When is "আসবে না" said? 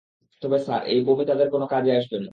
1.95-2.29